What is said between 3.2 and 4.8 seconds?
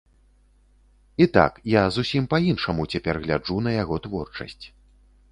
гляджу на яго творчасць.